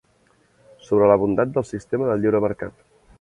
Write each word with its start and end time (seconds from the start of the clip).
Sobre 0.87 1.09
la 1.11 1.19
bondat 1.25 1.51
del 1.59 1.67
sistema 1.73 2.09
del 2.11 2.25
lliure 2.25 2.43
mercat. 2.47 2.81